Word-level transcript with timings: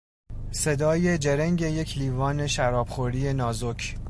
صدای 0.51 1.17
جرنگ 1.17 1.61
یک 1.61 1.97
لیوان 1.97 2.47
شراب 2.47 2.89
خوری 2.89 3.33
نازک 3.33 3.95